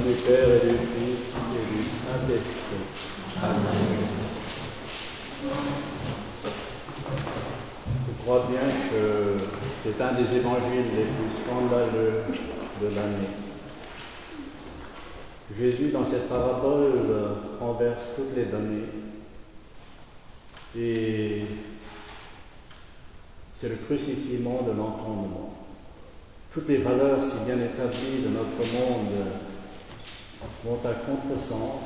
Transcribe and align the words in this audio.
du 0.00 0.14
Père 0.14 0.48
et 0.48 0.68
du 0.68 0.78
Fils 0.78 1.34
et 1.52 1.64
du 1.70 1.82
Saint-Esprit. 1.84 2.82
Amen. 3.42 3.60
Je 8.08 8.22
crois 8.22 8.46
bien 8.48 8.68
que 8.90 9.04
c'est 9.82 10.00
un 10.02 10.12
des 10.14 10.36
évangiles 10.36 10.90
les 10.96 11.04
plus 11.04 11.30
scandaleux 11.44 12.22
de 12.80 12.86
l'année. 12.96 13.32
Jésus, 15.54 15.90
dans 15.92 16.06
cette 16.06 16.28
parabole, 16.28 16.92
renverse 17.60 18.12
toutes 18.16 18.34
les 18.34 18.46
données 18.46 18.88
et 20.74 21.42
c'est 23.54 23.68
le 23.68 23.76
crucifiement 23.76 24.62
de 24.62 24.70
l'entendement. 24.70 25.54
Toutes 26.54 26.68
les 26.68 26.78
valeurs 26.78 27.22
si 27.22 27.44
bien 27.44 27.56
établies 27.56 28.22
de 28.22 28.28
notre 28.28 28.58
monde 28.72 29.51
vont 30.64 30.78
à 30.84 30.94
contresens 30.94 31.80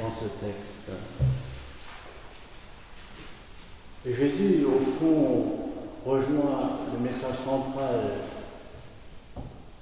dans 0.00 0.10
ce 0.10 0.24
texte. 0.44 0.90
Jésus, 4.06 4.64
au 4.64 4.78
fond, 4.98 5.52
rejoint 6.04 6.78
le 6.92 7.04
message 7.04 7.38
central 7.38 8.00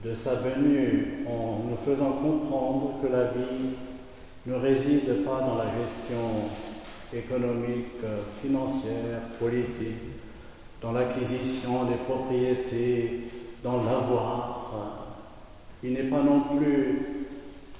de 0.02 0.14
sa 0.14 0.34
venue 0.36 1.26
en 1.28 1.60
nous 1.68 1.76
faisant 1.84 2.12
comprendre 2.12 2.94
que 3.02 3.08
la 3.08 3.24
vie 3.24 3.76
ne 4.46 4.54
réside 4.54 5.24
pas 5.24 5.40
dans 5.40 5.56
la 5.56 5.66
gestion 5.80 6.48
économique, 7.12 8.02
financière, 8.42 9.20
politique, 9.38 10.14
dans 10.82 10.92
l'acquisition 10.92 11.84
des 11.84 11.96
propriétés, 11.96 13.24
dans 13.62 13.82
l'avoir. 13.84 15.06
Il 15.82 15.92
n'est 15.92 16.04
pas 16.04 16.22
non 16.22 16.40
plus 16.56 17.23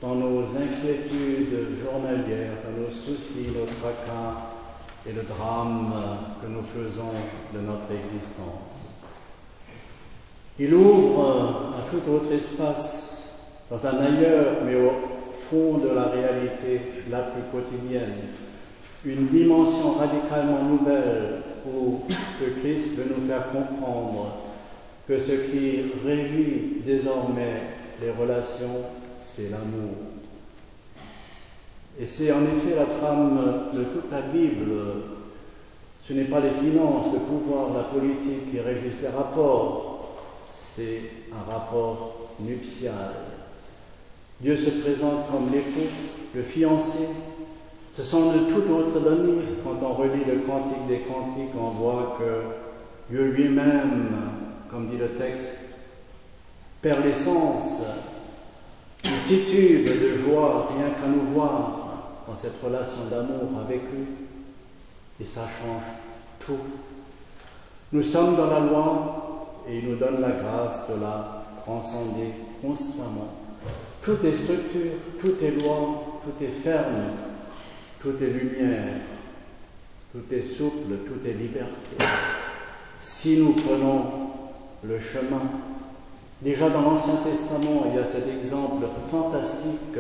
dans 0.05 0.17
nos 0.17 0.41
inquiétudes 0.43 1.81
journalières, 1.83 2.59
dans 2.63 2.83
nos 2.83 2.91
soucis, 2.91 3.49
nos 3.55 3.65
tracas 3.65 4.51
et 5.09 5.13
le 5.13 5.23
drame 5.23 5.95
que 6.43 6.47
nous 6.47 6.63
faisons 6.63 7.15
de 7.55 7.61
notre 7.61 7.91
existence. 7.91 8.93
Il 10.59 10.75
ouvre 10.75 11.75
un 11.79 11.91
tout 11.91 12.11
autre 12.11 12.33
espace, 12.33 13.39
dans 13.71 13.87
un 13.87 13.99
ailleurs, 13.99 14.57
mais 14.67 14.75
au 14.75 14.93
fond 15.49 15.79
de 15.79 15.89
la 15.89 16.05
réalité 16.05 16.81
la 17.11 17.21
plus 17.21 17.43
quotidienne, 17.51 18.29
une 19.07 19.29
dimension 19.29 19.93
radicalement 19.93 20.65
nouvelle 20.65 21.41
où 21.67 22.03
le 22.43 22.61
Christ 22.61 22.95
veut 22.97 23.15
nous 23.17 23.27
faire 23.27 23.53
comprendre 23.53 24.37
que 25.09 25.19
ce 25.19 25.33
qui 25.33 25.93
régit 26.07 26.83
désormais 26.85 27.63
les 28.03 28.11
relations, 28.11 28.83
c'est 29.35 29.51
l'amour. 29.51 29.95
Et 31.99 32.07
c'est 32.07 32.33
en 32.33 32.43
effet 32.43 32.77
la 32.77 32.87
trame 32.87 33.71
de 33.73 33.85
toute 33.85 34.11
la 34.11 34.23
Bible. 34.23 34.73
Ce 36.07 36.13
n'est 36.13 36.25
pas 36.25 36.41
les 36.41 36.51
finances, 36.51 37.13
le 37.13 37.21
pouvoir, 37.21 37.69
la 37.75 37.85
politique 37.85 38.51
qui 38.51 38.61
régissent 38.61 39.03
les 39.03 39.09
rapports, 39.09 40.17
c'est 40.47 41.01
un 41.33 41.51
rapport 41.51 42.31
nuptial. 42.41 43.15
Dieu 44.41 44.57
se 44.57 44.71
présente 44.71 45.31
comme 45.31 45.53
l'époux, 45.53 45.89
le 46.35 46.43
fiancé. 46.43 47.09
Ce 47.97 48.03
sont 48.03 48.33
de 48.33 48.39
toutes 48.53 48.71
autres 48.71 49.01
données. 49.01 49.43
Quand 49.63 49.79
on 49.87 49.95
relit 49.95 50.25
le 50.27 50.41
Cantique 50.41 50.87
des 50.89 50.99
Cantiques, 50.99 51.55
on 51.59 51.71
voit 51.71 52.19
que 52.19 53.13
Dieu 53.13 53.31
lui-même, 53.31 54.09
comme 54.69 54.89
dit 54.89 54.97
le 54.97 55.11
texte, 55.11 55.51
perd 56.83 57.05
l'essence, 57.05 57.83
titube 59.25 59.87
de 59.87 60.19
joie 60.19 60.69
rien 60.77 60.91
qu'à 60.91 61.07
nous 61.07 61.33
voir 61.33 62.25
dans 62.27 62.37
cette 62.37 62.61
relation 62.63 63.07
d'amour 63.11 63.61
avec 63.65 63.83
lui. 63.93 64.07
Et 65.21 65.25
ça 65.25 65.43
change 65.43 65.83
tout. 66.45 66.59
Nous 67.93 68.03
sommes 68.03 68.37
dans 68.37 68.49
la 68.49 68.61
loi 68.61 69.63
et 69.69 69.79
il 69.79 69.89
nous 69.89 69.97
donne 69.97 70.21
la 70.21 70.33
grâce 70.33 70.89
de 70.89 71.01
la 71.01 71.45
transcender 71.65 72.33
constamment. 72.61 73.35
Tout 74.03 74.19
est 74.25 74.35
structure, 74.35 74.93
tout 75.21 75.35
est 75.43 75.63
loi, 75.63 76.21
tout 76.25 76.45
est 76.45 76.49
ferme, 76.49 77.13
tout 78.01 78.15
est 78.21 78.27
lumière, 78.27 78.97
tout 80.13 80.35
est 80.35 80.43
souple, 80.43 80.95
tout 81.07 81.27
est 81.27 81.33
liberté. 81.33 82.05
Si 82.99 83.39
nous 83.39 83.55
prenons 83.55 84.05
le 84.83 85.01
chemin, 85.01 85.43
déjà 86.45 86.69
dans 86.69 86.83
l'Ancien 86.83 87.17
Testament, 87.25 87.87
il 87.89 87.97
y 87.97 87.99
a 87.99 88.05
cet 88.05 88.29
exemple 88.29 88.85
fantastique 89.11 89.99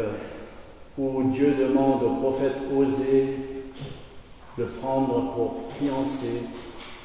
où 0.98 1.22
Dieu 1.32 1.54
demande 1.58 2.02
au 2.02 2.10
prophète 2.20 2.56
Osée 2.76 3.38
de 4.58 4.64
prendre 4.64 5.32
pour 5.34 5.54
fiancée 5.78 6.42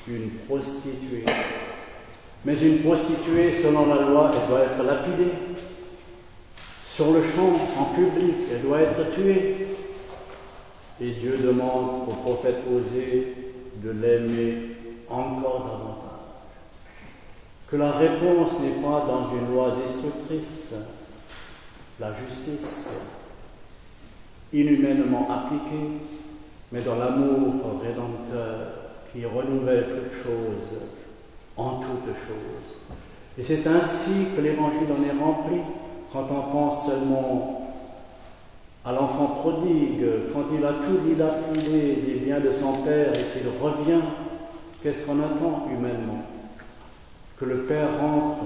une 0.08 0.30
prostituée. 0.48 1.26
Mais 2.46 2.58
une 2.60 2.80
prostituée, 2.80 3.52
selon 3.54 3.88
la 3.88 4.02
loi, 4.02 4.32
elle 4.34 4.50
doit 4.50 4.62
être 4.62 4.84
lapidée. 4.84 5.32
Sur 6.88 7.12
le 7.12 7.24
champ, 7.24 7.60
en 7.80 7.86
public, 7.96 8.36
elle 8.52 8.62
doit 8.62 8.82
être 8.82 9.16
tuée. 9.16 9.68
Et 11.02 11.12
Dieu 11.12 11.38
demande 11.38 12.08
au 12.08 12.12
prophète 12.12 12.58
Osée 12.76 13.34
de 13.78 13.92
l'aimer 13.92 14.58
encore 15.10 15.66
davantage. 15.66 15.89
Que 17.70 17.76
la 17.76 17.92
réponse 17.92 18.60
n'est 18.62 18.82
pas 18.82 19.06
dans 19.06 19.30
une 19.32 19.54
loi 19.54 19.78
destructrice, 19.86 20.74
la 22.00 22.12
justice, 22.14 22.90
inhumainement 24.52 25.28
appliquée, 25.30 25.92
mais 26.72 26.82
dans 26.82 26.96
l'amour 26.96 27.54
rédempteur 27.84 28.72
qui 29.12 29.24
renouvelle 29.26 29.86
toutes 29.86 30.24
choses 30.24 30.80
en 31.58 31.80
toutes 31.80 32.16
choses. 32.16 32.74
Et 33.38 33.44
c'est 33.44 33.68
ainsi 33.68 34.28
que 34.36 34.42
l'évangile 34.42 34.88
en 34.92 35.04
est 35.04 35.20
rempli 35.20 35.60
quand 36.12 36.28
on 36.32 36.52
pense 36.52 36.88
seulement 36.88 37.72
à 38.84 38.94
l'enfant 38.94 39.28
prodigue, 39.42 40.06
quand 40.34 40.46
il 40.58 40.66
a 40.66 40.74
tout 40.74 41.08
dilapidé 41.08 42.02
des 42.06 42.20
biens 42.26 42.40
de 42.40 42.52
son 42.52 42.74
père 42.84 43.14
et 43.14 43.38
qu'il 43.40 43.48
revient, 43.62 44.02
qu'est-ce 44.82 45.06
qu'on 45.06 45.20
attend 45.20 45.68
humainement? 45.72 46.24
Que 47.40 47.46
le 47.46 47.60
père 47.60 48.02
rentre 48.02 48.44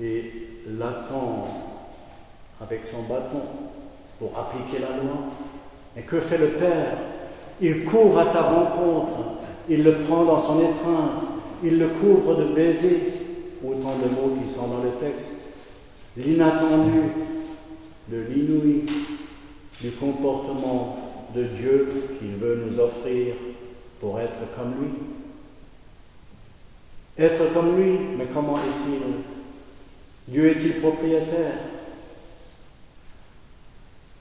et 0.00 0.30
l'attend 0.68 1.48
avec 2.60 2.84
son 2.86 3.02
bâton 3.02 3.42
pour 4.18 4.38
appliquer 4.38 4.78
la 4.80 4.96
loi. 4.96 5.18
Et 5.96 6.02
que 6.02 6.20
fait 6.20 6.38
le 6.38 6.50
Père? 6.50 6.96
Il 7.60 7.84
court 7.84 8.18
à 8.18 8.26
sa 8.26 8.42
rencontre, 8.42 9.18
il 9.68 9.84
le 9.84 9.98
prend 9.98 10.24
dans 10.24 10.40
son 10.40 10.58
étreinte, 10.60 11.22
il 11.62 11.78
le 11.78 11.88
couvre 11.88 12.36
de 12.36 12.52
baisers, 12.52 13.00
autant 13.64 13.96
de 13.96 14.08
mots 14.08 14.36
qui 14.42 14.52
sont 14.52 14.66
dans 14.66 14.82
le 14.82 14.90
texte, 15.00 15.30
l'inattendu, 16.16 17.10
de 18.08 18.16
l'inouï, 18.28 18.82
du 19.80 19.90
comportement 19.92 20.98
de 21.34 21.44
Dieu 21.44 22.16
qu'il 22.18 22.36
veut 22.36 22.64
nous 22.68 22.80
offrir 22.80 23.34
pour 24.00 24.18
être 24.18 24.40
comme 24.56 24.74
lui. 24.80 24.90
Être 27.18 27.52
comme 27.52 27.76
lui, 27.76 27.98
mais 28.18 28.26
comment 28.32 28.58
est-il? 28.58 29.00
Dieu 30.32 30.50
est-il 30.50 30.80
propriétaire? 30.80 31.58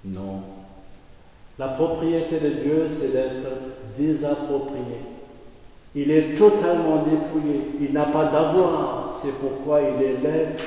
Non. 0.06 0.44
La 1.58 1.70
propriété 1.70 2.40
de 2.40 2.50
Dieu, 2.50 2.88
c'est 2.90 3.14
d'être 3.14 3.50
désapproprié. 3.98 5.00
Il 5.96 6.12
est 6.12 6.36
totalement 6.36 7.04
dépouillé. 7.04 7.62
Il 7.80 7.94
n'a 7.94 8.06
pas 8.06 8.26
d'avoir. 8.26 9.20
C'est 9.22 9.40
pourquoi 9.40 9.82
il 9.82 10.04
est 10.04 10.18
l'être 10.22 10.66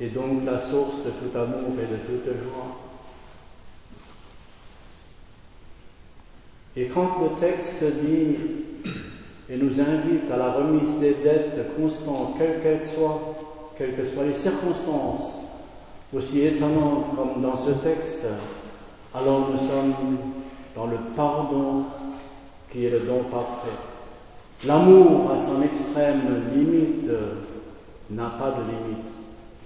et 0.00 0.08
donc 0.08 0.44
la 0.44 0.58
source 0.58 0.98
de 1.04 1.10
tout 1.10 1.36
amour 1.36 1.72
et 1.78 1.90
de 1.90 1.96
toute 1.96 2.42
joie. 2.42 2.76
Et 6.76 6.86
quand 6.88 7.22
le 7.22 7.40
texte 7.40 7.82
dit 8.04 8.36
et 9.48 9.56
nous 9.56 9.80
invite 9.80 10.30
à 10.32 10.36
la 10.36 10.52
remise 10.52 10.98
des 10.98 11.14
dettes 11.22 11.76
constantes, 11.76 12.36
quelles 12.38 12.60
qu'elles 12.62 12.82
soient, 12.82 13.34
quelles 13.78 13.94
que 13.94 14.04
soient 14.04 14.24
les 14.24 14.34
circonstances, 14.34 15.38
aussi 16.14 16.42
étonnante 16.42 17.16
comme 17.16 17.42
dans 17.42 17.56
ce 17.56 17.70
texte, 17.70 18.26
alors 19.14 19.50
nous 19.50 19.58
sommes 19.58 19.94
dans 20.74 20.86
le 20.86 20.98
pardon 21.16 21.84
qui 22.70 22.84
est 22.86 22.90
le 22.90 23.00
don 23.00 23.22
parfait. 23.30 23.76
L'amour 24.66 25.30
à 25.30 25.38
son 25.38 25.62
extrême 25.62 26.22
limite 26.54 27.08
n'a 28.10 28.32
pas 28.38 28.50
de 28.50 28.62
limite. 28.62 29.04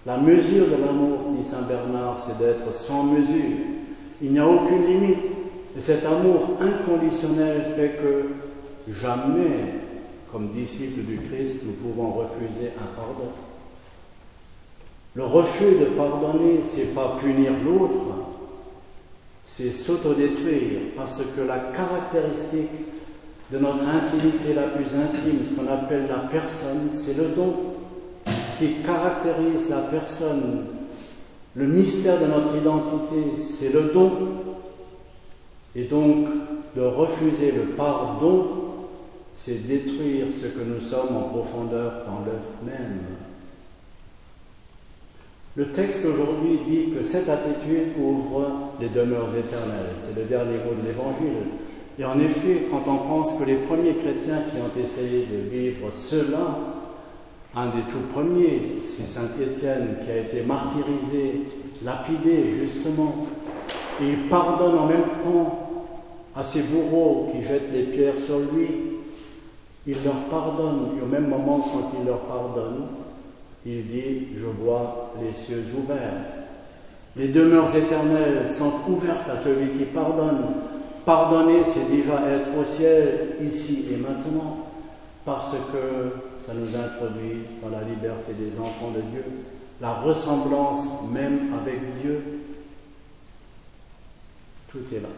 La 0.06 0.16
mesure 0.16 0.66
de 0.66 0.82
l'amour, 0.82 1.18
dit 1.36 1.46
Saint 1.46 1.62
Bernard, 1.62 2.18
c'est 2.18 2.38
d'être 2.38 2.72
sans 2.72 3.04
mesure. 3.04 3.58
Il 4.22 4.32
n'y 4.32 4.38
a 4.38 4.46
aucune 4.46 4.86
limite. 4.86 5.24
Et 5.76 5.80
cet 5.80 6.04
amour 6.04 6.58
inconditionnel 6.60 7.72
fait 7.76 7.98
que 8.02 8.49
jamais,, 8.88 9.74
comme 10.32 10.48
disciples 10.48 11.02
du 11.02 11.18
Christ, 11.18 11.60
nous 11.64 11.72
pouvons 11.72 12.10
refuser 12.12 12.70
un 12.78 12.94
pardon. 12.96 13.30
Le 15.14 15.24
refus 15.24 15.76
de 15.80 15.86
pardonner, 15.96 16.60
c'est 16.64 16.94
pas 16.94 17.16
punir 17.20 17.52
l'autre, 17.64 18.14
c'est 19.44 19.72
s'autodétruire, 19.72 20.92
parce 20.96 21.20
que 21.36 21.40
la 21.40 21.58
caractéristique 21.58 22.70
de 23.50 23.58
notre 23.58 23.86
intimité 23.86 24.54
la 24.54 24.68
plus 24.68 24.94
intime, 24.94 25.44
ce 25.44 25.56
qu'on 25.56 25.68
appelle 25.68 26.06
la 26.08 26.28
personne, 26.30 26.90
c'est 26.92 27.16
le 27.16 27.30
don. 27.34 27.54
Ce 28.26 28.64
qui 28.64 28.74
caractérise 28.84 29.68
la 29.68 29.80
personne, 29.80 30.66
le 31.54 31.66
mystère 31.66 32.20
de 32.20 32.26
notre 32.26 32.56
identité, 32.56 33.36
c'est 33.36 33.72
le 33.72 33.90
don. 33.92 34.12
Et 35.74 35.84
donc, 35.84 36.28
de 36.76 36.82
refuser 36.82 37.50
le 37.50 37.74
pardon, 37.74 38.69
c'est 39.42 39.66
détruire 39.66 40.26
ce 40.30 40.48
que 40.48 40.62
nous 40.62 40.80
sommes 40.80 41.16
en 41.16 41.22
profondeur 41.22 42.04
dans 42.06 42.24
l'œuf 42.26 42.44
même. 42.62 42.98
Le 45.56 45.68
texte 45.72 46.04
aujourd'hui 46.04 46.58
dit 46.66 46.90
que 46.94 47.02
cette 47.02 47.28
attitude 47.28 47.96
ouvre 47.98 48.50
les 48.80 48.90
demeures 48.90 49.34
éternelles. 49.34 49.96
C'est 50.02 50.20
le 50.20 50.26
dernier 50.26 50.58
mot 50.58 50.74
de 50.80 50.86
l'Évangile. 50.86 51.48
Et 51.98 52.04
en 52.04 52.20
effet, 52.20 52.66
quand 52.70 52.86
on 52.86 52.98
pense 53.08 53.32
que 53.32 53.44
les 53.44 53.56
premiers 53.56 53.94
chrétiens 53.94 54.42
qui 54.50 54.56
ont 54.58 54.82
essayé 54.82 55.26
de 55.26 55.48
vivre 55.50 55.90
cela, 55.90 56.58
un 57.56 57.66
des 57.66 57.82
tout 57.90 58.06
premiers, 58.12 58.60
c'est 58.80 59.08
Saint 59.08 59.28
Étienne 59.40 59.96
qui 60.04 60.10
a 60.10 60.18
été 60.18 60.42
martyrisé, 60.42 61.46
lapidé 61.82 62.44
justement, 62.62 63.26
et 64.00 64.06
il 64.06 64.28
pardonne 64.28 64.78
en 64.78 64.86
même 64.86 65.18
temps 65.22 65.66
à 66.36 66.44
ses 66.44 66.60
bourreaux 66.60 67.32
qui 67.32 67.42
jettent 67.42 67.72
des 67.72 67.84
pierres 67.84 68.18
sur 68.18 68.38
lui, 68.38 68.99
il 69.86 69.96
leur 70.04 70.24
pardonne, 70.30 70.98
et 70.98 71.02
au 71.02 71.06
même 71.06 71.28
moment 71.28 71.60
quand 71.60 71.98
il 71.98 72.06
leur 72.06 72.20
pardonne, 72.20 72.86
il 73.64 73.86
dit, 73.86 74.28
je 74.36 74.46
vois 74.46 75.12
les 75.22 75.32
cieux 75.32 75.64
ouverts. 75.76 76.24
Les 77.16 77.28
demeures 77.28 77.74
éternelles 77.74 78.50
sont 78.50 78.72
ouvertes 78.88 79.28
à 79.28 79.38
celui 79.38 79.70
qui 79.78 79.84
pardonne. 79.84 80.40
Pardonner, 81.04 81.64
c'est 81.64 81.88
déjà 81.90 82.22
être 82.28 82.50
au 82.58 82.64
ciel, 82.64 83.36
ici 83.42 83.86
et 83.92 83.96
maintenant, 83.96 84.66
parce 85.24 85.52
que 85.52 86.46
ça 86.46 86.52
nous 86.54 86.76
introduit 86.76 87.42
dans 87.62 87.70
la 87.70 87.84
liberté 87.84 88.32
des 88.38 88.58
enfants 88.60 88.92
de 88.94 89.00
Dieu, 89.12 89.24
la 89.80 89.94
ressemblance 89.94 90.84
même 91.12 91.52
avec 91.60 91.80
Dieu. 92.02 92.22
Tout 94.70 94.78
est 94.94 95.00
là. 95.00 95.08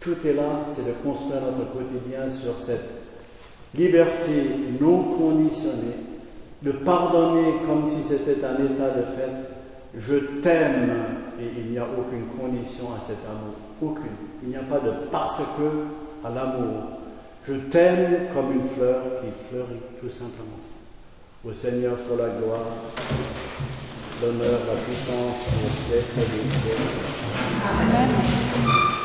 Tout 0.00 0.16
est 0.26 0.34
là, 0.34 0.66
c'est 0.74 0.86
de 0.86 0.92
construire 1.02 1.40
notre 1.40 1.72
quotidien 1.72 2.28
sur 2.28 2.58
cette 2.58 3.05
liberté 3.76 4.50
non 4.80 5.02
conditionnée, 5.18 5.96
de 6.62 6.72
pardonner 6.72 7.54
comme 7.66 7.86
si 7.86 8.02
c'était 8.02 8.44
un 8.44 8.54
état 8.54 8.90
de 8.90 9.02
fait. 9.02 9.98
Je 9.98 10.40
t'aime 10.40 10.92
et 11.38 11.60
il 11.60 11.72
n'y 11.72 11.78
a 11.78 11.84
aucune 11.84 12.26
condition 12.38 12.86
à 12.96 13.00
cet 13.00 13.18
amour, 13.26 13.54
aucune. 13.80 14.16
Il 14.42 14.50
n'y 14.50 14.56
a 14.56 14.60
pas 14.60 14.80
de 14.80 14.90
parce 15.10 15.38
que 15.38 16.26
à 16.26 16.30
l'amour. 16.30 16.96
Je 17.46 17.54
t'aime 17.54 18.26
comme 18.34 18.52
une 18.52 18.68
fleur 18.68 19.02
qui 19.20 19.28
fleurit 19.48 19.80
tout 20.00 20.08
simplement. 20.08 20.58
Au 21.44 21.52
Seigneur 21.52 21.96
soit 21.96 22.16
la 22.16 22.30
gloire, 22.40 22.66
l'honneur, 24.20 24.60
la 24.66 24.80
puissance 24.82 25.46
au 25.46 25.88
siècle 25.88 26.16
des 26.16 26.50
siècles. 26.50 26.96
Amen. 27.62 28.95